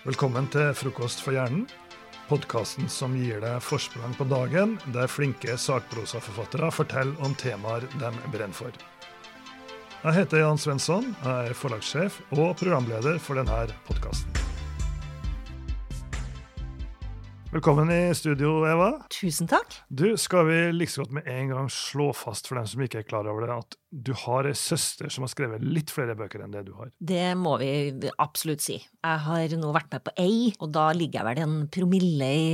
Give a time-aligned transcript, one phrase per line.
[0.00, 1.66] Velkommen til Frokost for hjernen,
[2.30, 8.56] podkasten som gir deg forsprang på dagen, der flinke sakprosaforfattere forteller om temaer de brenner
[8.56, 8.72] for.
[10.00, 14.29] Jeg heter Jan Svensson, jeg er forlagssjef og programleder for denne podkasten.
[17.50, 18.92] Velkommen i studio, Eva.
[19.10, 19.72] Tusen takk.
[19.90, 23.08] Du, Skal vi like godt med en gang slå fast for dem som ikke er
[23.08, 26.54] klar over det, at du har ei søster som har skrevet litt flere bøker enn
[26.54, 26.92] det du har?
[27.02, 27.72] Det må vi
[28.22, 28.78] absolutt si.
[28.78, 32.48] Jeg har nå vært med på ei, og da ligger jeg vel en promille i,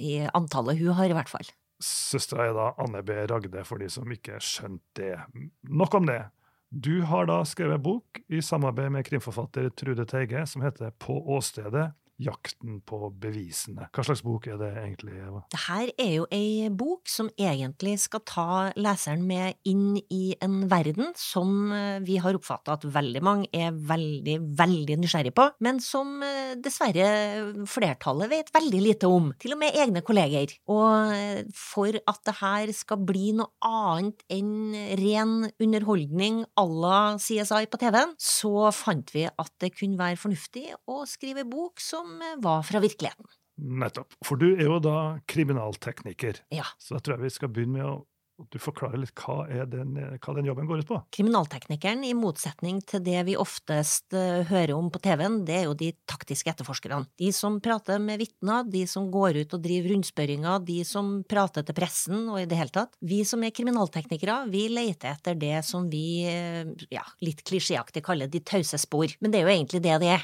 [0.00, 1.52] i antallet hun har, i hvert fall.
[1.84, 3.20] Søstera er da Anne B.
[3.28, 5.16] Ragde, for de som ikke skjønte det.
[5.68, 6.22] Nok om det.
[6.72, 11.90] Du har da skrevet bok i samarbeid med krimforfatter Trude Teige som heter På åstedet
[12.20, 13.88] jakten på bevisene.
[13.92, 15.42] Hva slags bok er det egentlig, Eva?
[15.52, 21.12] Dette er jo ei bok som egentlig skal ta leseren med inn i en verden
[21.18, 26.20] som eh, vi har oppfatta at veldig mange er veldig, veldig nysgjerrig på, men som
[26.24, 29.32] eh, dessverre flertallet vet veldig lite om.
[29.42, 30.54] Til og med egne kolleger.
[30.72, 37.00] Og eh, for at det her skal bli noe annet enn ren underholdning à la
[37.22, 42.11] CSI på TV-en, så fant vi at det kunne være fornuftig å skrive bok som
[42.42, 43.28] var fra virkeligheten.
[43.62, 44.16] Nettopp.
[44.24, 44.96] For du er jo da
[45.28, 46.40] kriminaltekniker.
[46.54, 46.66] Ja.
[46.80, 47.96] Så da tror jeg vi skal begynne med å
[48.50, 50.98] du forklarer litt hva, den, hva den jobben går ut på?
[51.14, 55.76] Kriminalteknikeren, i motsetning til det vi oftest uh, hører om på TV-en, det er jo
[55.78, 57.04] de taktiske etterforskerne.
[57.20, 61.66] De som prater med vitner, de som går ut og driver rundspørringer, de som prater
[61.68, 62.96] til pressen og i det hele tatt.
[63.04, 68.32] Vi som er kriminalteknikere, vi leter etter det som vi, uh, ja, litt klisjéaktig kaller
[68.32, 69.12] de tause spor.
[69.22, 70.22] Men det er jo egentlig det det er.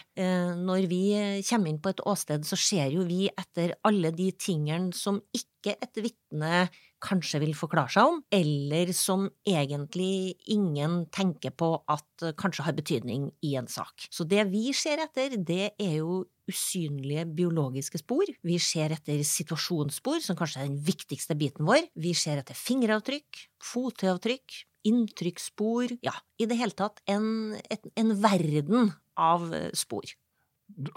[0.59, 1.03] Når vi
[1.47, 5.77] kommer inn på et åsted, så ser jo vi etter alle de tingene som ikke
[5.77, 6.69] et vitne
[7.05, 13.29] kanskje vil forklare seg om, eller som egentlig ingen tenker på at kanskje har betydning
[13.47, 14.09] i en sak.
[14.11, 18.29] Så det vi ser etter, det er jo usynlige biologiske spor.
[18.47, 21.91] Vi ser etter situasjonsspor, som kanskje er den viktigste biten vår.
[21.99, 29.51] Vi ser etter fingeravtrykk, fotavtrykk, inntrykksspor Ja, i det hele tatt en, en verden av
[29.77, 30.07] spor.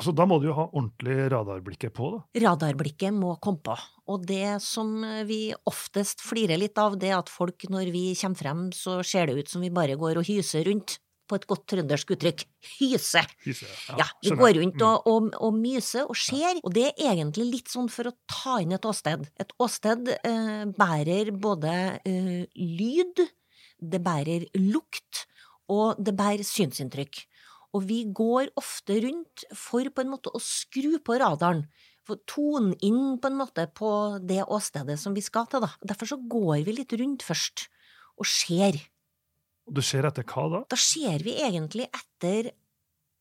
[0.03, 2.41] Så da må du jo ha ordentlig radarblikket på, da?
[2.43, 3.77] Radarblikket må komme på.
[4.11, 4.91] Og det som
[5.29, 9.31] vi oftest flirer litt av, det er at folk, når vi kommer frem, så ser
[9.31, 10.99] det ut som vi bare går og hyser rundt.
[11.31, 12.43] På et godt trøndersk uttrykk.
[12.81, 13.21] Hyse.
[13.45, 17.13] Hyse ja, ja, vi går rundt og, og, og myser og ser, og det er
[17.13, 19.23] egentlig litt sånn for å ta inn et åsted.
[19.39, 21.71] Et åsted eh, bærer både
[22.03, 23.23] eh, lyd,
[23.79, 25.23] det bærer lukt,
[25.71, 27.23] og det bærer synsinntrykk.
[27.77, 31.65] Og vi går ofte rundt for på en måte å skru på radaren,
[32.07, 33.91] for tone inn på en måte på
[34.27, 35.69] det åstedet som vi skal til, da.
[35.85, 37.67] Derfor så går vi litt rundt først,
[38.19, 38.79] og ser.
[39.69, 40.63] Og du ser etter hva da?
[40.73, 42.51] Da ser vi egentlig etter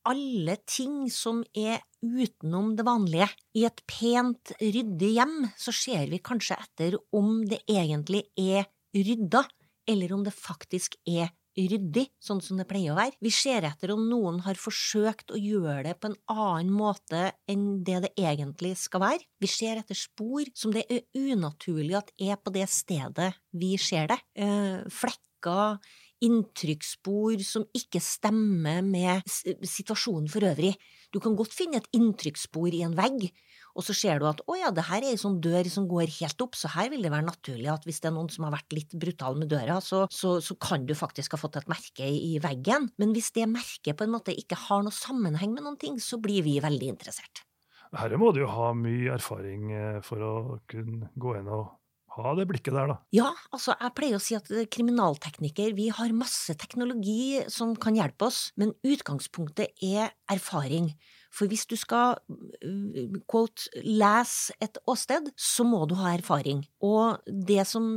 [0.09, 3.29] alle ting som er utenom det vanlige.
[3.61, 8.65] I et pent, ryddig hjem så ser vi kanskje etter om det egentlig er
[8.97, 9.45] rydda,
[9.91, 11.31] eller om det faktisk er
[11.71, 13.17] ryddig, sånn som det pleier å være.
[13.23, 17.83] Vi ser etter om noen har forsøkt å gjøre det på en annen måte enn
[17.87, 19.27] det det egentlig skal være.
[19.43, 24.13] Vi ser etter spor som det er unaturlig at er på det stedet vi ser
[24.13, 24.21] det.
[24.39, 25.81] Eh, flekker,
[26.21, 30.75] inntrykksspor som ikke stemmer med situasjonen for øvrig.
[31.11, 33.31] Du kan godt finne et inntrykksspor i en vegg,
[33.75, 36.11] og så ser du at å ja, det her er ei sånn dør som går
[36.19, 38.55] helt opp, så her vil det være naturlig at hvis det er noen som har
[38.57, 42.07] vært litt brutal med døra, så, så, så kan du faktisk ha fått et merke
[42.07, 42.91] i veggen.
[43.01, 46.21] Men hvis det merket på en måte ikke har noe sammenheng med noen ting, så
[46.23, 47.45] blir vi veldig interessert.
[47.91, 50.35] Her må du jo ha mye erfaring eh, for å
[50.71, 51.73] kunne gå inn og
[52.17, 52.97] ha det blikket der, da.
[53.15, 58.27] Ja, altså jeg pleier å si at kriminaltekniker, vi har masse teknologi som kan hjelpe
[58.27, 60.91] oss, men utgangspunktet er erfaring.
[61.31, 66.65] For hvis du skal uh, quote, lese et åsted, så må du ha erfaring.
[66.83, 67.97] Og det som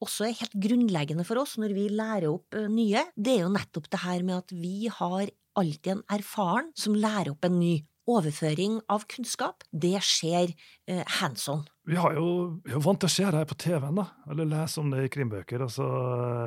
[0.00, 3.52] også er helt grunnleggende for oss når vi lærer opp uh, nye, det er jo
[3.52, 5.28] nettopp det her med at vi har
[5.60, 7.78] alltid en erfaren som lærer opp en ny.
[8.10, 10.50] Overføring av kunnskap, det skjer
[10.90, 11.60] eh, hands on.
[11.90, 12.26] Vi har jo,
[12.62, 15.08] vi er vant til å se det her på TV-en, da, eller lese om det
[15.08, 15.64] i krimbøker.
[15.64, 15.86] Altså,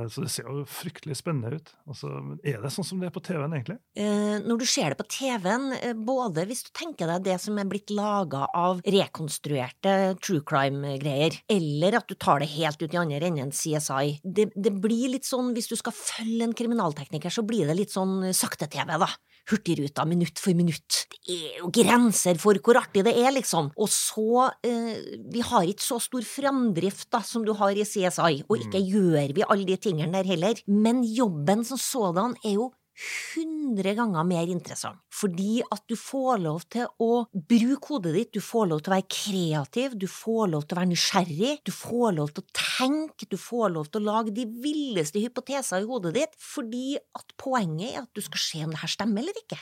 [0.07, 1.71] så det ser jo fryktelig spennende ut.
[1.89, 2.11] Altså,
[2.47, 3.75] er det sånn som det er på TV-en, egentlig?
[3.99, 7.59] Eh, når du ser det på TV-en, eh, både hvis du tenker deg det som
[7.59, 13.01] er blitt laga av rekonstruerte true crime-greier, eller at du tar det helt ut i
[13.03, 17.43] andre enden CSI, det, det blir litt sånn, hvis du skal følge en kriminaltekniker, så
[17.43, 19.11] blir det litt sånn sakte-TV, da.
[19.49, 21.03] Hurtigruta minutt for minutt.
[21.23, 23.71] Det er jo grenser for hvor artig det er, liksom.
[23.75, 25.01] Og så eh,
[25.33, 28.87] vi har ikke så stor framdrift da, som du har i CSI, og ikke mm.
[28.93, 30.63] gjør vi alle de tingene der heller.
[30.67, 36.63] Men jobben som sådan er jo hundre ganger mer interessant, fordi at du får lov
[36.73, 40.67] til å bruke hodet ditt, du får lov til å være kreativ, du får lov
[40.67, 44.11] til å være nysgjerrig, du får lov til å tenke, du får lov til å
[44.11, 48.65] lage de villeste hypoteser i hodet ditt, fordi at poenget er at du skal se
[48.67, 49.61] om det her stemmer eller ikke.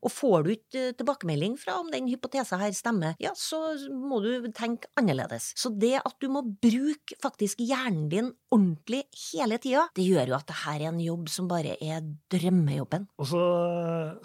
[0.00, 3.60] Og får du ikke tilbakemelding fra om den hypotesen her stemmer, ja, så
[3.92, 5.50] må du tenke annerledes.
[5.60, 10.38] Så det at du må bruke faktisk hjernen din ordentlig hele tida, det gjør jo
[10.38, 13.08] at det her er en jobb som bare er drømmejobben.
[13.20, 13.42] Og så,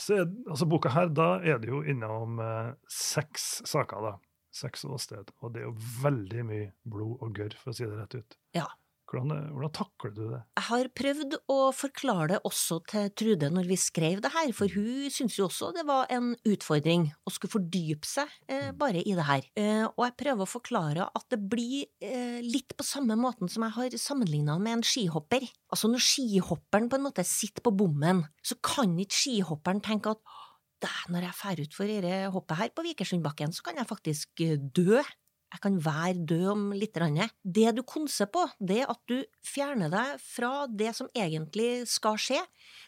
[0.02, 4.16] så er, altså boka her, da er det jo innom eh, seks saker, da.
[4.56, 5.34] Seks åsted.
[5.44, 8.38] Og det er jo veldig mye blod og gørr, for å si det rett ut.
[8.56, 8.70] Ja.
[9.06, 10.40] Hvordan, hvordan, takler du det?
[10.58, 14.72] Jeg har prøvd å forklare det også til Trude når vi skrev det her, for
[14.74, 18.80] hun syntes jo også det var en utfordring å skulle fordype seg eh, mm.
[18.82, 19.50] bare i det her.
[19.60, 23.68] Eh, og jeg prøver å forklare at det blir eh, litt på samme måten som
[23.68, 25.46] jeg har sammenligna med en skihopper.
[25.72, 30.36] Altså når skihopperen på en måte sitter på bommen, så kan ikke skihopperen tenke at
[31.10, 35.02] når jeg drar utfor dette hoppet her på Vikersundbakken, så kan jeg faktisk eh, dø
[35.56, 37.00] jeg kan være død om litt.
[37.44, 42.20] Det du konser på, det er at du fjerner deg fra det som egentlig skal
[42.20, 42.42] skje,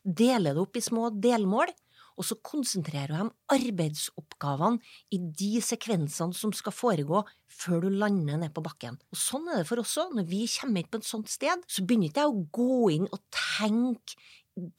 [0.04, 1.72] deler det opp i små delmål,
[2.18, 4.82] og så konsentrerer du om arbeidsoppgavene
[5.14, 7.22] i de sekvensene som skal foregå
[7.54, 8.98] før du lander ned på bakken.
[9.14, 10.16] Og Sånn er det for oss òg.
[10.18, 13.08] Når vi kommer inn på et sånt sted, så begynner ikke jeg å gå inn
[13.12, 14.18] og tenke,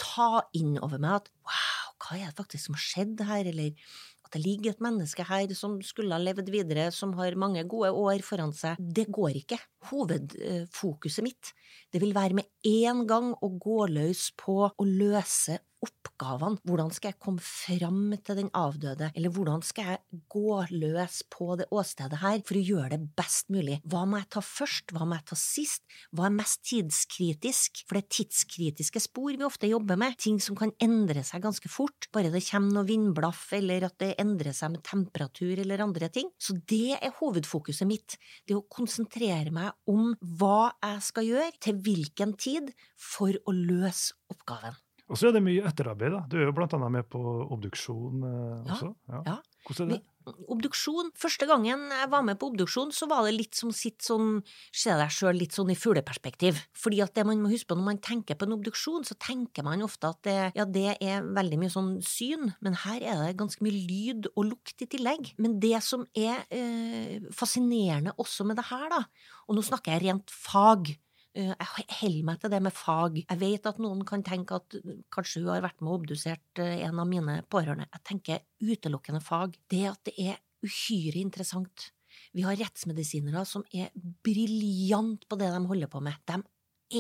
[0.03, 3.95] ta inn over meg at wow, hva er det faktisk som har skjedd her, eller
[4.29, 7.91] at det ligger et menneske her som skulle ha levd videre, som har mange gode
[7.97, 8.77] år foran seg.
[8.79, 9.57] Det går ikke.
[9.89, 11.53] Hovedfokuset mitt,
[11.93, 16.59] det vil være med en gang å gå løs på å løse oppgavene.
[16.67, 21.55] Hvordan skal jeg komme fram til den avdøde, eller hvordan skal jeg gå løs på
[21.61, 23.79] det åstedet her for å gjøre det best mulig?
[23.89, 27.85] Hva må jeg ta først, hva må jeg ta sist, hva er mest tidskritisk?
[27.87, 31.71] For det er tidskritiske spor vi ofte jobber med, ting som kan endre seg ganske
[31.71, 36.11] fort, bare det kommer noe vindblaff, eller at det endrer seg med temperatur eller andre
[36.13, 36.33] ting.
[36.43, 38.19] Så det er hovedfokuset mitt,
[38.49, 44.17] det å konsentrere meg om hva jeg skal gjøre, til hvilken tid, for å løse
[44.33, 44.77] oppgaven.
[45.09, 46.13] Og så er det mye etterarbeid.
[46.13, 46.21] da.
[46.29, 48.93] Du er jo annet med på obduksjon eh, også.
[49.09, 49.23] Ja.
[49.33, 49.37] ja.
[49.67, 50.05] Hvordan er det?
[50.53, 54.43] Obduksjon, Første gangen jeg var med på obduksjon, så var det litt som sitt sånn,
[54.77, 56.61] se deg sjøl litt sånn i fugleperspektiv.
[56.77, 59.65] Fordi at det man må huske på når man tenker på en obduksjon, så tenker
[59.65, 63.39] man ofte at det, ja, det er veldig mye sånn syn, men her er det
[63.41, 65.33] ganske mye lyd og lukt i tillegg.
[65.41, 69.05] Men det som er eh, fascinerende også med det her, da,
[69.49, 70.93] og nå snakker jeg rent fag,
[71.39, 73.21] jeg holder meg til det med fag.
[73.23, 76.63] Jeg vet at noen kan tenke at eh, kanskje hun har vært med og obdusert
[76.63, 77.89] eh, en av mine pårørende.
[77.95, 79.57] Jeg tenker utelukkende fag.
[79.71, 81.91] Det at det er uhyre interessant.
[82.35, 83.93] Vi har rettsmedisinere som er
[84.27, 86.19] briljante på det de holder på med.
[86.27, 86.41] De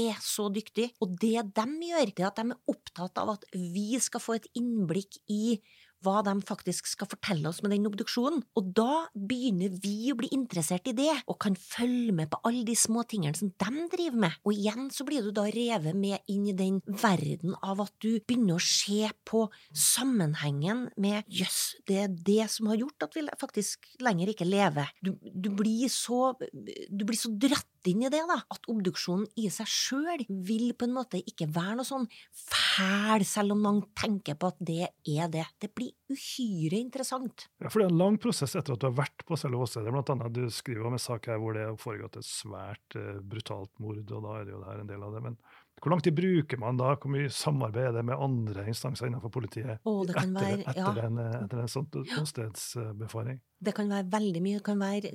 [0.08, 3.46] er så dyktige, og det de gjør, det er at de er opptatt av at
[3.56, 5.58] vi skal få et innblikk i
[6.04, 8.42] hva de faktisk skal fortelle oss med den obduksjonen.
[8.58, 12.64] Og da begynner vi å bli interessert i det, og kan følge med på alle
[12.66, 14.38] de små tingene som de driver med.
[14.44, 18.18] Og igjen så blir du da revet med inn i den verden av at du
[18.20, 23.24] begynner å se på sammenhengen med jøss, det er det som har gjort at vi
[23.40, 24.90] faktisk lenger ikke lever.
[25.04, 29.49] Du, du blir så du blir så dratt inn i det, da, at obduksjonen i
[29.52, 34.38] seg sjøl vil på en måte ikke være noe sånn fæl, selv om man tenker
[34.38, 35.47] på at det er det.
[35.61, 37.49] Det blir uhyre interessant.
[37.62, 39.92] Ja, for det er en lang prosess etter at du har vært på selve åstedet.
[39.95, 43.18] Blant annet, du skriver om en sak her hvor det har foregått et svært uh,
[43.25, 45.25] brutalt mord, og da er det jo det her en del av det.
[45.28, 45.40] men
[45.82, 46.94] hvor lang tid bruker man da?
[46.99, 51.20] Hvor mye samarbeid er det med andre instanser innenfor politiet oh, etter, være, etter, en,
[51.42, 51.88] etter en sånn
[52.23, 53.40] åstedsbefaring?
[53.58, 54.61] Det kan være veldig mye.
[54.61, 55.12] Det kan være,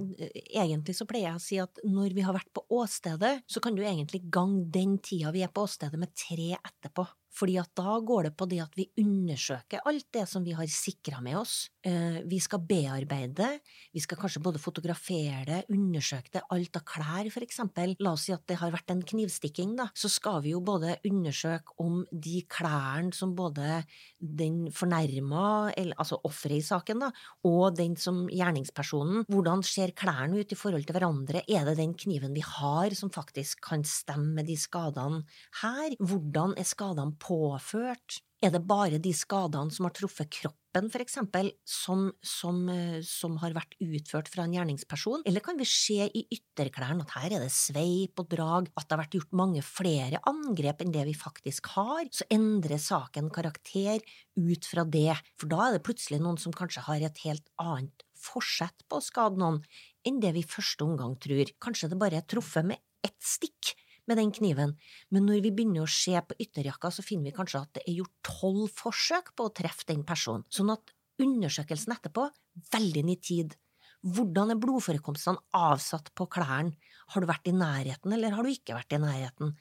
[0.50, 3.76] egentlig så pleier jeg å si at når vi har vært på åstedet, så kan
[3.78, 7.08] du egentlig gange den tida vi er på åstedet med tre etterpå.
[7.34, 10.70] Fordi at da går det på det at vi undersøker alt det som vi har
[10.70, 11.56] sikra med oss.
[11.84, 13.48] Eh, vi skal bearbeide,
[13.94, 17.96] vi skal kanskje både fotografere det, undersøke det, alt av klær for eksempel.
[18.04, 19.90] La oss si at det har vært en knivstikking, da.
[19.98, 23.82] Så skal vi jo både undersøke om de klærne som både
[24.20, 27.12] den fornærma, altså offeret i saken, da,
[27.50, 31.44] og den som gjerningspersonen, hvordan ser klærne ut i forhold til hverandre?
[31.50, 35.24] Er det den kniven vi har som faktisk kan stemme med de skadene
[35.64, 35.98] her?
[36.00, 38.22] Hvordan er skadene påført?
[38.44, 43.38] Er det bare de skadene som har truffet kroppen, for eksempel, som, som, eh, som,
[43.40, 47.46] har vært utført fra en gjerningsperson, eller kan vi se i ytterklærne at her er
[47.46, 51.16] det sveip og drag, at det har vært gjort mange flere angrep enn det vi
[51.16, 54.04] faktisk har, så endrer saken karakter
[54.36, 58.04] ut fra det, for da er det plutselig noen som kanskje har et helt annet
[58.24, 59.62] forsett på å skade noen
[60.04, 61.48] enn det vi i første omgang tror.
[61.64, 63.76] Kanskje det bare er truffet med ett stikk,
[64.10, 64.76] med den kniven,
[65.14, 68.00] men når vi begynner å se på ytterjakka, så finner vi kanskje at det er
[68.02, 70.94] gjort tolv forsøk på å treffe den personen, sånn at
[71.24, 72.28] undersøkelsen etterpå,
[72.74, 73.56] veldig nitid.
[74.04, 76.76] Hvordan er blodforekomstene avsatt på klærne?
[77.14, 79.56] Har du vært i nærheten, eller har du ikke vært i nærheten?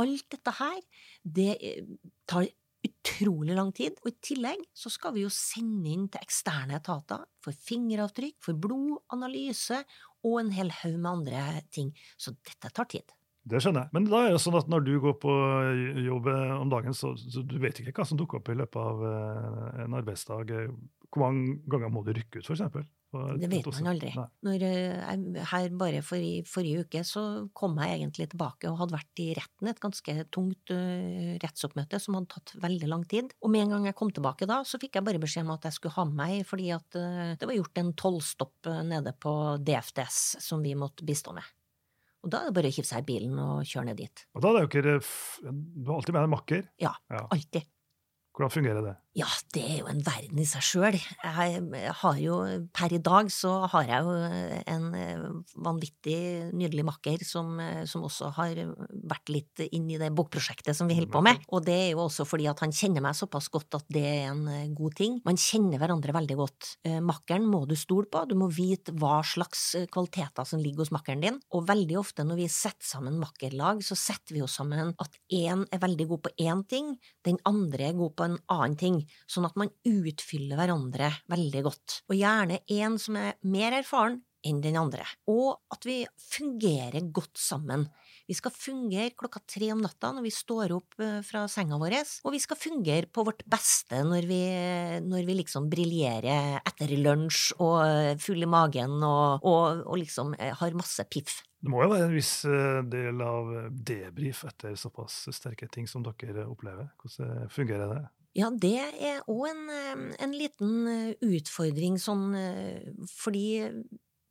[0.00, 0.78] Alt dette her,
[1.22, 1.88] det eh,
[2.26, 2.48] tar
[2.84, 7.22] utrolig lang tid, og i tillegg så skal vi jo sende inn til eksterne etater
[7.44, 9.80] for fingeravtrykk, for blodanalyse
[10.24, 13.14] og en hel haug med andre ting, så dette tar tid.
[13.44, 13.92] Det skjønner jeg.
[13.92, 15.32] Men da er det sånn at når du går på
[16.06, 19.06] jobb om dagen, så, så du vet ikke hva som dukker opp i løpet av
[19.10, 20.52] eh, en arbeidsdag.
[21.12, 22.86] Hvor mange ganger må du rykke ut, f.eks.?
[23.38, 24.10] Det vet man aldri.
[24.46, 27.22] Når, eh, her bare for i forrige uke så
[27.56, 32.18] kom jeg egentlig tilbake og hadde vært i retten, et ganske tungt uh, rettsoppmøte som
[32.18, 33.34] hadde tatt veldig lang tid.
[33.44, 35.68] Og med en gang jeg kom tilbake da, så fikk jeg bare beskjed om at
[35.68, 39.34] jeg skulle ha med meg, fordi at uh, det var gjort en tollstopp nede på
[39.62, 41.46] DFDS som vi måtte bistå med.
[42.24, 44.24] Og da er det bare å hive seg i bilen og kjøre ned dit.
[44.32, 44.84] Og da er det jo ikke
[45.44, 46.62] Du har alltid med deg makker?
[46.80, 47.26] Ja, ja.
[47.36, 47.68] alltid.
[48.34, 48.94] Hvordan fungerer det?
[49.14, 50.96] Ja, det er jo en verden i seg sjøl.
[50.98, 52.38] Jeg har jo,
[52.74, 54.14] per i dag så har jeg jo
[54.72, 55.20] en eh,
[55.62, 56.16] vanvittig
[56.50, 58.58] nydelig makker som, eh, som også har
[59.06, 61.44] vært litt inn i det bokprosjektet som vi holder på med.
[61.54, 64.32] Og det er jo også fordi at han kjenner meg såpass godt at det er
[64.32, 65.20] en eh, god ting.
[65.30, 66.72] Man kjenner hverandre veldig godt.
[67.06, 69.62] Makkeren må du stole på, du må vite hva slags
[69.94, 71.38] kvaliteter som ligger hos makkeren din.
[71.54, 75.62] Og veldig ofte når vi setter sammen makkerlag, så setter vi oss sammen at én
[75.70, 79.48] er veldig god på én ting, den andre er god på en annen ting, sånn
[79.48, 84.76] at man utfyller hverandre veldig godt, og gjerne en som er mer erfaren enn den
[84.78, 87.86] andre, og at vi fungerer godt sammen.
[88.28, 91.96] Vi skal fungere klokka tre om natta når vi står opp eh, fra senga vår,
[92.24, 94.42] og vi skal fungere på vårt beste når vi,
[95.04, 100.36] når vi liksom briljerer etter lunsj og eh, full i magen og, og, og liksom
[100.38, 101.42] eh, har masse piff.
[101.64, 102.32] Det må jo være en viss
[102.92, 106.90] del av debrief etter såpass sterke ting som dere opplever.
[107.00, 108.02] Hvordan fungerer det?
[108.34, 110.88] Ja, det er òg en, eh, en, liten
[111.22, 112.32] utfordring sånn
[113.14, 113.46] fordi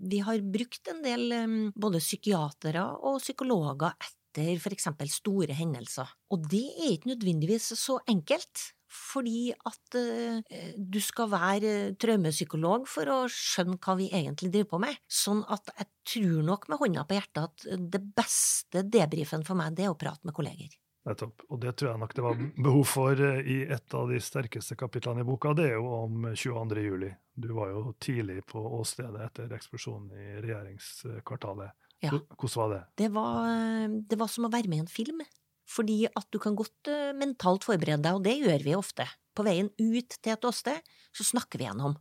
[0.03, 1.31] vi har brukt en del
[1.79, 6.09] både psykiatere og psykologer etter for eksempel store hendelser.
[6.33, 13.09] Og det er ikke nødvendigvis så enkelt fordi at uh, du skal være traumepsykolog for
[13.09, 15.01] å skjønne hva vi egentlig driver på med.
[15.09, 19.75] Sånn at jeg tror nok med hånda på hjertet at det beste debrifen for meg,
[19.77, 20.73] det er å prate med kolleger.
[21.03, 21.43] Nettopp.
[21.51, 24.77] Og det tror jeg nok det var behov for eh, i et av de sterkeste
[24.79, 25.51] kapitlene i boka.
[25.57, 26.83] Det er jo om 22.
[26.85, 27.11] juli.
[27.35, 31.75] Du var jo tidlig på åstedet etter eksplosjonen i regjeringskvartalet.
[32.03, 32.13] Ja.
[32.13, 32.81] Hvordan var det?
[32.99, 35.23] Det var, det var som å være med i en film.
[35.69, 39.05] Fordi at du kan godt uh, mentalt forberede deg, og det gjør vi ofte.
[39.33, 41.95] På veien ut til et åsted så snakker vi gjennom.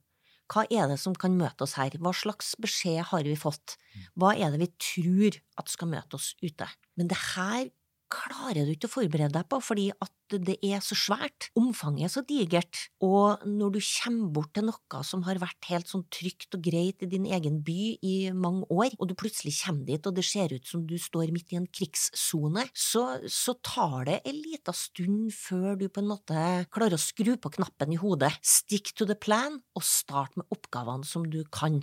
[0.53, 1.95] Hva er det som kan møte oss her?
[2.03, 3.79] Hva slags beskjed har vi fått?
[4.19, 6.67] Hva er det vi tror at skal møte oss ute?
[6.99, 7.71] Men det her
[8.13, 11.49] klarer du ikke å forberede deg på, fordi at det er så svært.
[11.59, 12.81] Omfanget er så digert.
[13.05, 17.05] Og når du kommer bort til noe som har vært helt sånn trygt og greit
[17.05, 20.53] i din egen by i mange år, og du plutselig kommer dit og det ser
[20.55, 25.33] ut som du står midt i en krigssone, så, så tar det en liten stund
[25.37, 28.35] før du på en måte klarer å skru på knappen i hodet.
[28.45, 31.81] Stick to the plan, og start med oppgavene som du kan.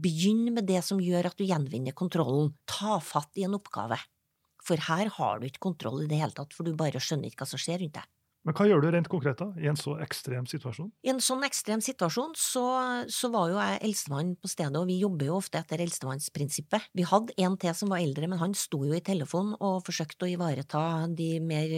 [0.00, 2.54] Begynn med det som gjør at du gjenvinner kontrollen.
[2.68, 3.98] Ta fatt i en oppgave.
[4.70, 7.42] For her har du ikke kontroll i det hele tatt, for du bare skjønner ikke
[7.42, 8.08] hva som skjer rundt deg.
[8.46, 10.88] Men hva gjør du rent konkret da, i en så ekstrem situasjon?
[11.04, 12.62] I en sånn ekstrem situasjon så,
[13.12, 16.88] så var jo jeg eldstemann på stedet, og vi jobber jo ofte etter eldstevannsprinsippet.
[16.96, 20.24] Vi hadde en til som var eldre, men han sto jo i telefonen og forsøkte
[20.24, 21.76] å ivareta de mer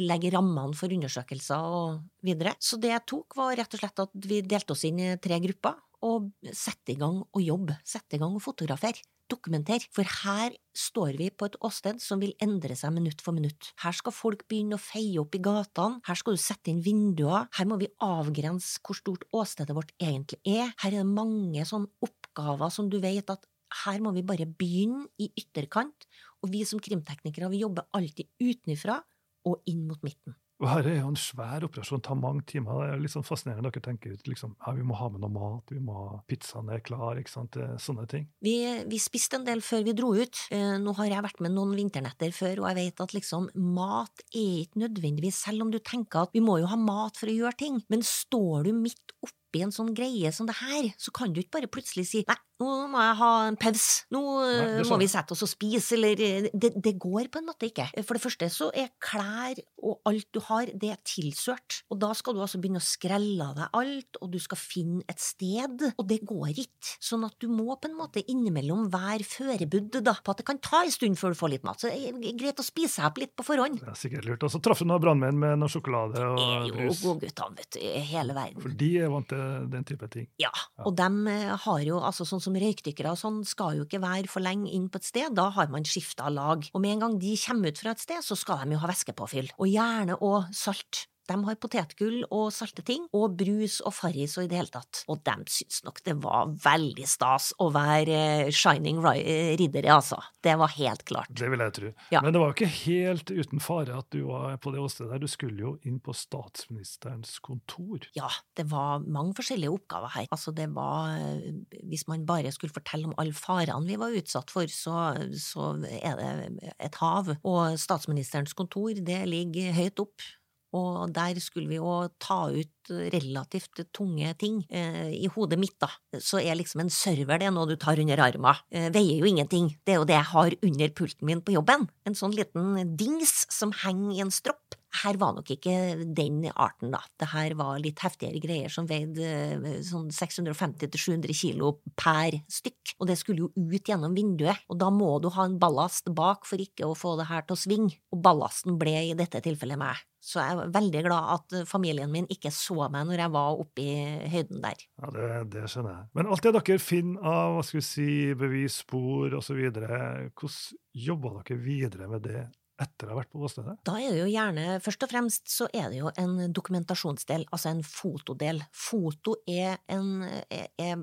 [0.00, 2.56] legge rammene for undersøkelser og videre.
[2.64, 5.36] Så det jeg tok, var rett og slett at vi delte oss inn i tre
[5.44, 5.76] grupper
[6.08, 11.16] og sette i gang å jobbe, sette i gang å fotografere dokumentere, for her står
[11.18, 13.70] vi på et åsted som vil endre seg minutt for minutt.
[13.82, 17.48] Her skal folk begynne å feie opp i gatene, her skal du sette inn vinduer,
[17.56, 21.90] her må vi avgrense hvor stort åstedet vårt egentlig er, her er det mange sånne
[22.04, 23.48] oppgaver som du vet at
[23.84, 26.06] her må vi bare begynne i ytterkant,
[26.42, 28.98] og vi som krimteknikere vi jobber alltid utenfra
[29.46, 30.34] og inn mot midten.
[30.60, 32.82] Her er jo en svær operasjon, tar mange timer.
[32.82, 33.70] Det er litt sånn fascinerende.
[33.72, 36.68] Dere tenker ut liksom, ja, vi må ha med noe mat, vi må ha pizzaen
[36.74, 38.28] er klar, ikke sant, sånne ting.
[38.44, 38.56] Vi,
[38.90, 40.44] vi, spiste en del før vi dro ut.
[40.52, 44.24] Eh, nå har jeg vært med noen vinternetter før, og jeg vet at liksom, mat
[44.28, 47.38] er ikke nødvendigvis, selv om du tenker at vi må jo ha mat for å
[47.40, 51.10] gjøre ting, men står du midt oppe oppi en sånn greie som det her, så
[51.14, 54.80] kan du ikke bare plutselig si nei, nå må jeg ha en pause, nå Nei,
[54.82, 57.70] eh, må vi sette oss og spise, eller eh, det, det går på en måte
[57.70, 57.86] ikke.
[58.04, 62.12] For det første så er klær og alt du har, det er tilsørt, og da
[62.16, 65.86] skal du altså begynne å skrelle av deg alt, og du skal finne et sted,
[65.94, 66.94] og det går ikke.
[67.00, 70.60] Sånn at du må på en måte innimellom være førebudd da, på at det kan
[70.62, 73.18] ta en stund før du får litt mat, så det er greit å spise opp
[73.22, 73.80] litt på forhånd.
[73.80, 74.44] Det er sikkert lurt.
[74.46, 77.02] Og så traff du noen brannmenn med noe sjokolade Det er jo brus.
[77.06, 77.80] godguttene, vet du,
[78.12, 78.60] hele verden.
[78.60, 79.39] For de er vant til
[79.72, 80.28] den type ting.
[80.40, 80.52] Ja,
[80.84, 84.30] og dem eh, har jo, altså sånn som røykdykkere og sånn, skal jo ikke være
[84.30, 86.66] for lenge inn på et sted, da har man skifta lag.
[86.74, 88.90] Og med en gang de kommer ut fra et sted, så skal de jo ha
[88.90, 89.52] væskepåfyll.
[89.58, 91.06] Og gjerne òg salt.
[91.28, 95.02] De har potetgull og salte ting, og brus og Farris og i det hele tatt.
[95.10, 100.18] Og de syns nok det var veldig stas å være eh, shining eh, riddere, altså.
[100.42, 101.30] Det var helt klart.
[101.36, 101.92] Det vil jeg tro.
[102.14, 102.22] Ja.
[102.24, 105.22] Men det var ikke helt uten fare at du var på det åstedet der.
[105.22, 108.08] Du skulle jo inn på statsministerens kontor.
[108.16, 110.28] Ja, det var mange forskjellige oppgaver her.
[110.30, 111.52] Altså, det var eh,
[111.90, 116.18] Hvis man bare skulle fortelle om alle farene vi var utsatt for, så, så er
[116.18, 117.32] det et hav.
[117.46, 120.28] Og statsministerens kontor, det ligger høyt opp.
[120.76, 124.60] Og der skulle vi jo ta ut relativt tunge ting.
[124.70, 125.90] Eh, I hodet mitt, da,
[126.22, 128.62] så er liksom en server det er noe du tar under armen.
[128.70, 129.72] Eh, veier jo ingenting.
[129.84, 131.88] Det er jo det jeg har under pulten min på jobben.
[132.06, 134.78] En sånn liten dings som henger i en stropp.
[135.00, 135.74] Her var nok ikke
[136.16, 137.00] den arten, da.
[137.20, 142.96] Det her var litt heftigere greier som veide eh, sånn 650-700 kilo per stykk.
[142.98, 146.48] Og det skulle jo ut gjennom vinduet, og da må du ha en ballast bak
[146.48, 148.00] for ikke å få det her til å svinge.
[148.10, 150.02] Og ballasten ble i dette tilfellet meg.
[150.20, 153.84] Så jeg er veldig glad at familien min ikke så meg når jeg var oppe
[153.86, 153.94] i
[154.28, 154.82] høyden der.
[155.00, 156.08] Ja, det, det skjønner jeg.
[156.18, 160.58] Men alt det dere finner av hva skal vi si, bevis, spor osv., hvordan
[160.90, 162.42] jobber dere videre med det
[162.80, 163.76] etter å ha vært på åstedet?
[163.86, 167.72] Da er det jo gjerne, først og fremst så er det jo en dokumentasjonsdel, altså
[167.72, 168.62] en fotodel.
[168.76, 171.02] Foto er, en, er, er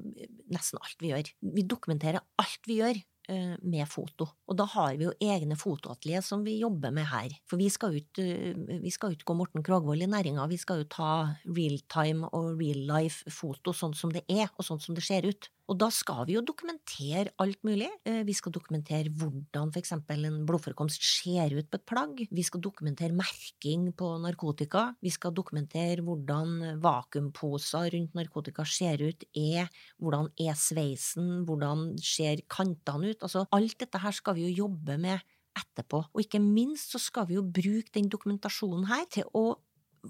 [0.54, 1.32] nesten alt vi gjør.
[1.58, 4.30] Vi dokumenterer alt vi gjør eh, med foto.
[4.48, 7.36] Og da har vi jo egne fotoatelier som vi jobber med her.
[7.50, 11.12] For vi skal ikke, eh, vi gå Morten Krogvold i næringa, vi skal jo ta
[11.46, 15.28] real time og real life foto sånn som det er, og sånn som det ser
[15.28, 15.52] ut.
[15.68, 17.90] Og da skal vi jo dokumentere alt mulig.
[18.08, 22.28] Eh, Vi skal dokumentere hvordan eksempel en blodforekomst ser ut på et plagg.
[22.32, 24.96] Vi skal dokumentere merking på narkotika.
[25.04, 29.68] Vi skal dokumentere hvordan vakuumposer rundt narkotika ser ut, er,
[30.00, 33.22] hvordan er sveisen, hvordan ser kantene ut.
[33.22, 35.20] Altså alt dette her skal vi jo jobbe med
[35.58, 36.06] etterpå.
[36.14, 39.58] Og ikke minst så skal vi jo bruke den dokumentasjonen her til å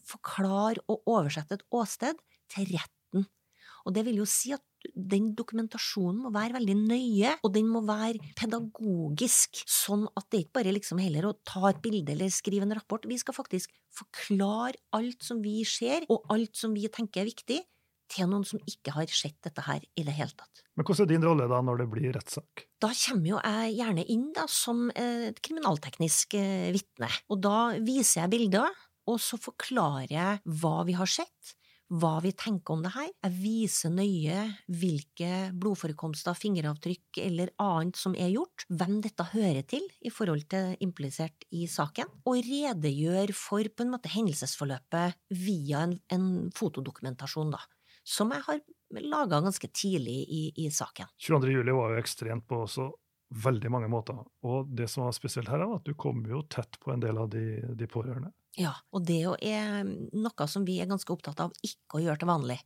[0.05, 2.19] forklare og oversette et åsted
[2.53, 3.25] til retten.
[3.87, 4.63] Og det vil jo si at
[4.95, 10.59] den dokumentasjonen må være veldig nøye, og den må være pedagogisk, sånn at det ikke
[10.59, 13.07] bare liksom heller å ta et bilde eller skrive en rapport.
[13.07, 17.61] Vi skal faktisk forklare alt som vi ser, og alt som vi tenker er viktig,
[18.07, 20.63] til noen som ikke har sett dette her i det hele tatt.
[20.77, 22.65] Men hvordan er din rolle da når det blir rettssak?
[22.79, 27.57] Da kommer jo jeg gjerne inn da som eh, et kriminalteknisk eh, vitne, og da
[27.83, 31.55] viser jeg bilder, og så forklarer jeg hva vi har sett,
[31.87, 33.09] hva vi tenker om det her.
[33.23, 39.85] Jeg viser nøye hvilke blodforekomster, fingeravtrykk eller annet som er gjort, hvem dette hører til
[40.01, 45.97] i forhold til implisert i saken, og redegjør for på en måte hendelsesforløpet via en,
[46.13, 47.63] en fotodokumentasjon, da,
[48.07, 48.63] som jeg har
[49.03, 51.09] laga ganske tidlig i, i saken.
[51.19, 51.51] 22.
[51.59, 52.87] juli var jo ekstremt på også
[53.43, 56.79] veldig mange måter, og det som var spesielt her, var at du kom jo tett
[56.79, 58.31] på en del av de, de pårørende.
[58.57, 62.31] Ja, og det er noe som vi er ganske opptatt av ikke å gjøre til
[62.31, 62.57] vanlig.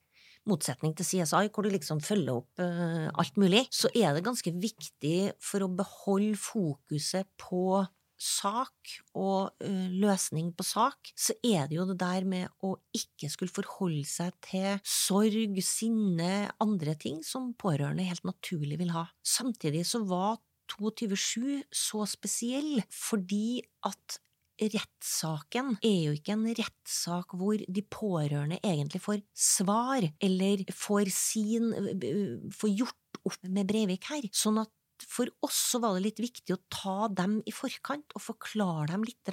[0.50, 4.54] Motsetning til CSI, hvor du liksom følger opp eh, alt mulig, så er det ganske
[4.56, 7.84] viktig for å beholde fokuset på
[8.22, 13.30] sak og eh, løsning på sak, så er det jo det der med å ikke
[13.34, 19.08] skulle forholde seg til sorg, sinne, andre ting som pårørende helt naturlig vil ha.
[19.26, 20.40] Samtidig så var
[20.72, 24.22] 22.7 så spesiell fordi at
[24.62, 31.72] rettssaken er jo ikke en rettssak hvor de pårørende egentlig får svar, eller får sin
[32.56, 34.30] får gjort opp med Breivik her.
[34.34, 34.72] Sånn at
[35.10, 39.06] for oss så var det litt viktig å ta dem i forkant og forklare dem
[39.08, 39.32] litt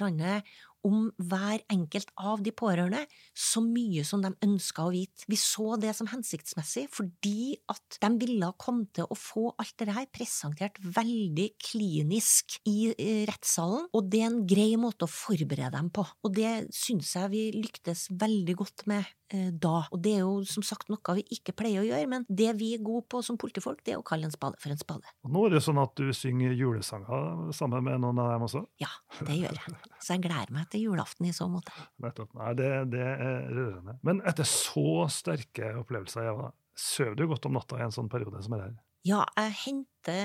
[0.87, 3.03] om hver enkelt av de pårørende,
[3.35, 5.27] så mye som de ønska å vite.
[5.29, 9.95] Vi så det som hensiktsmessig fordi at de ville komme til å få alt det
[9.95, 15.75] her presentert veldig klinisk i eh, rettssalen, og det er en grei måte å forberede
[15.75, 16.05] dem på.
[16.25, 19.75] Og det syns jeg vi lyktes veldig godt med da.
[19.93, 22.71] Og det er jo som sagt noe vi ikke pleier å gjøre, men det vi
[22.75, 25.13] er gode på som politifolk, det er å kalle en spade for en spade.
[25.25, 28.63] Og nå er det sånn at du synger julesanger sammen med noen av dem også?
[28.81, 28.91] Ja,
[29.27, 29.77] det gjør jeg.
[29.99, 31.73] Så jeg gleder meg til julaften i så måte.
[32.03, 32.33] Nettopp.
[32.39, 33.99] Nei, det, det er rørende.
[34.05, 38.41] Men etter så sterke opplevelser, Eva, sover du godt om natta i en sånn periode
[38.45, 38.77] som er her?
[39.07, 40.17] Ja, jeg henter,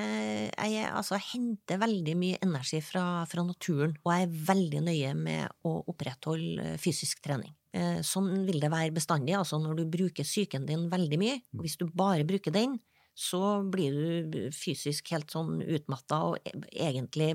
[0.51, 5.13] jeg, altså, jeg henter veldig mye energi fra, fra, naturen, og jeg er veldig nøye
[5.19, 7.55] med å opprettholde eh, fysisk trening.
[7.75, 9.35] Eh, sånn vil det være bestandig.
[9.35, 12.79] altså Når du bruker psyken din veldig mye, og hvis du bare bruker den,
[13.15, 13.95] så blir
[14.27, 16.53] du fysisk helt sånn utmatta, og e,
[16.87, 17.31] egentlig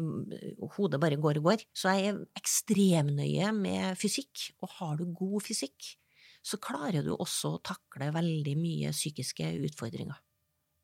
[0.76, 1.64] hodet bare går og går.
[1.72, 5.94] Så jeg er ekstremnøye med fysikk, og har du god fysikk,
[6.44, 10.20] så klarer du også å takle veldig mye psykiske utfordringer.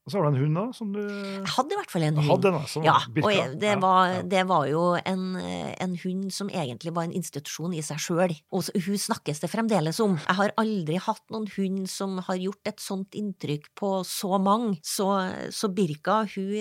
[0.06, 0.64] Og så har du en hund, da?
[0.70, 1.00] som du...
[1.02, 2.44] Jeg hadde i hvert fall en hund.
[2.46, 6.92] En, altså, ja, og jeg, det, var, det, var, jo en, en, hund som egentlig
[6.94, 10.14] var en institusjon i seg sjøl, og hun snakkes det fremdeles om.
[10.22, 14.76] Jeg har aldri hatt noen hund som har gjort et sånt inntrykk på så mange,
[14.86, 15.10] så,
[15.50, 16.54] så Birka, hun,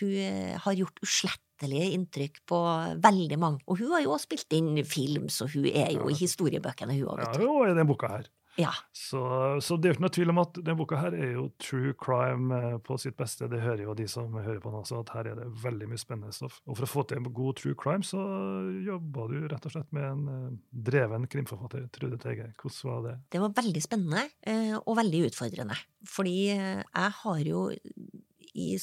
[0.00, 2.58] hun har gjort uslett inntrykk på
[3.04, 3.60] veldig mange.
[3.68, 7.10] Og hun har jo også spilt inn film, så hun er jo i historiebøkene, hun
[7.12, 7.20] òg.
[7.20, 8.30] Ja, er i den boka her.
[8.58, 8.72] Ja.
[8.92, 9.20] Så,
[9.62, 11.92] så, det er jo ikke noe tvil om at denne boka her er jo true
[12.00, 13.48] crime eh, på sitt beste.
[13.50, 16.00] Det hører jo de som hører på den også, at her er det veldig mye
[16.00, 16.60] spennende stoff.
[16.66, 18.20] Og for å få til en god true crime, så
[18.86, 20.58] jobba du rett og slett med en uh,
[20.90, 22.50] dreven krimforfatter, Trude Teige.
[22.60, 23.16] Hvordan var det?
[23.36, 25.78] Det var veldig spennende, uh, og veldig utfordrende.
[26.08, 27.66] Fordi jeg har jo
[28.54, 28.74] i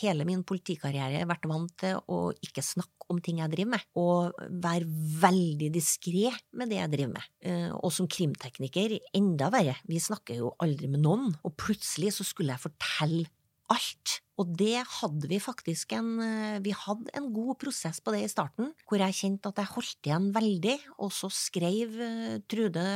[0.00, 4.38] hele min politikarriere vært vant til å ikke snakke om ting jeg driver med, og
[4.62, 4.86] være
[5.24, 7.28] veldig diskré med det jeg driver med.
[7.42, 12.26] Eh, og som krimtekniker, enda verre, vi snakker jo aldri med noen, og plutselig så
[12.26, 13.30] skulle jeg fortelle
[13.70, 14.16] alt.
[14.40, 18.30] Og det hadde vi faktisk en eh, Vi hadde en god prosess på det i
[18.30, 22.86] starten, hvor jeg kjente at jeg holdt igjen veldig, og så skrev eh, Trude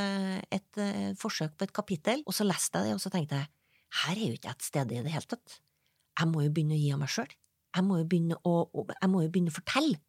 [0.49, 0.81] et
[1.19, 3.51] forsøk på et kapittel, og så leste jeg det, og så tenkte jeg
[3.95, 5.59] her er jo ikke jeg et sted i det hele tatt
[6.15, 7.31] jeg må jo begynne å gi av meg sjøl.
[7.75, 8.53] Jeg, må jo begynne å,
[8.93, 9.99] jeg må jo begynne å fortelle.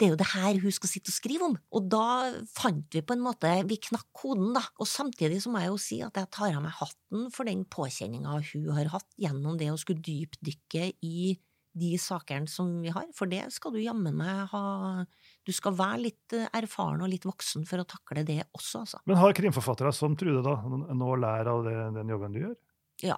[0.00, 1.54] Det er jo det her hun skal sitte og skrive om.
[1.76, 2.06] Og da
[2.50, 4.64] fant vi på en måte Vi knakk koden, da.
[4.82, 7.62] Og samtidig så må jeg jo si at jeg tar av meg hatten for den
[7.70, 11.34] påkjenninga hun har hatt gjennom det å skulle dypdykke i
[11.72, 15.06] de sakene som vi har, for det skal du jammen meg ha
[15.40, 19.00] Du skal være litt erfaren og litt voksen for å takle det også, altså.
[19.08, 20.58] Men har krimforfattere som Trude da
[20.92, 22.58] nå lærer av det, den jobben du gjør?
[23.06, 23.16] Ja,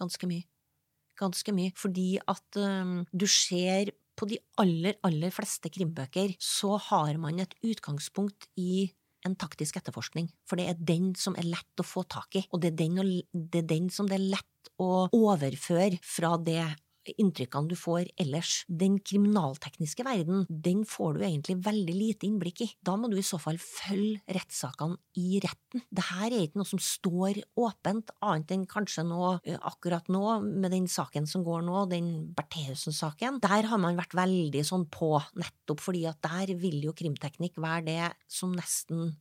[0.00, 0.44] ganske mye
[1.18, 7.18] ganske mye, fordi at um, du ser på de aller, aller fleste krimbøker så har
[7.22, 8.86] man et utgangspunkt i
[9.24, 12.60] en taktisk etterforskning, for det er den som er lett å få tak i, og
[12.60, 13.00] det er den,
[13.32, 16.60] det er den som det er lett å overføre fra det
[17.18, 18.62] inntrykkene du får ellers.
[18.68, 22.68] Den kriminaltekniske verden, den får du egentlig veldig lite innblikk i.
[22.84, 25.84] Da må du i så fall følge rettssakene i retten.
[25.90, 29.34] Dette er ikke noe som står åpent, annet enn kanskje nå,
[29.70, 33.40] akkurat nå, med den saken som går nå, den Bertheussen-saken.
[33.44, 37.86] Der har man vært veldig sånn på, nettopp fordi at der vil jo krimteknikk være
[37.88, 39.14] det som nesten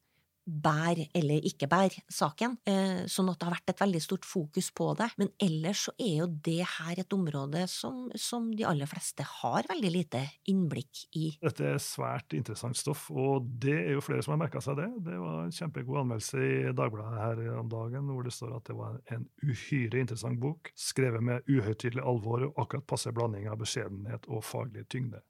[0.45, 4.69] bær eller ikke bær saken, eh, sånn at det har vært et veldig stort fokus
[4.75, 5.09] på det.
[5.17, 9.67] Men ellers så er jo det her et område som, som de aller fleste har
[9.69, 11.25] veldig lite innblikk i.
[11.43, 14.89] Dette er svært interessant stoff, og det er jo flere som har merka seg det.
[15.07, 18.77] Det var en kjempegod anmeldelse i Dagbladet her om dagen hvor det står at det
[18.77, 24.27] var en uhyre interessant bok, skrevet med uhøytidelig alvor og akkurat passe blanding av beskjedenhet
[24.27, 25.23] og faglig tyngde.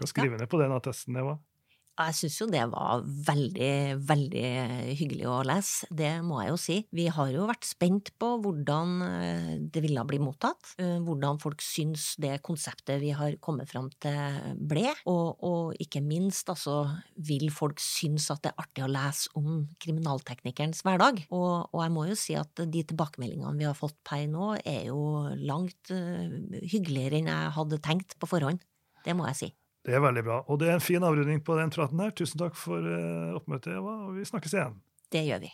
[0.00, 0.42] Hva skriver ja.
[0.42, 1.36] ned på den attesten, Eva?
[1.92, 4.46] Jeg syns jo det var veldig, veldig
[4.96, 6.76] hyggelig å lese, det må jeg jo si.
[6.96, 11.60] Vi har jo vært spent på hvordan eh, det ville bli mottatt, eh, hvordan folk
[11.64, 16.80] syns det konseptet vi har kommet fram til ble, og, og ikke minst altså
[17.28, 21.26] vil folk synes at det er artig å lese om kriminalteknikerens hverdag.
[21.28, 24.86] Og, og jeg må jo si at de tilbakemeldingene vi har fått per nå, er
[24.88, 26.30] jo langt uh,
[26.72, 28.62] hyggeligere enn jeg hadde tenkt på forhånd.
[29.02, 29.48] Det må jeg si.
[29.82, 30.38] Det er veldig bra.
[30.46, 32.14] Og det er en fin avrunding på den praten her.
[32.14, 34.78] Tusen takk for uh, oppmøtet, Eva, og vi snakkes igjen.
[35.12, 35.50] Det gjør vi.